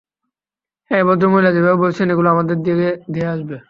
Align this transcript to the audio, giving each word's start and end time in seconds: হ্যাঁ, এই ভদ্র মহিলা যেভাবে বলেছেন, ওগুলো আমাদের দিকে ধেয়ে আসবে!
হ্যাঁ, 0.91 0.99
এই 0.99 1.07
ভদ্র 1.07 1.25
মহিলা 1.31 1.51
যেভাবে 1.55 1.77
বলেছেন, 1.83 2.07
ওগুলো 2.13 2.29
আমাদের 2.31 2.57
দিকে 2.57 2.73
ধেয়ে 3.13 3.31
আসবে! 3.33 3.55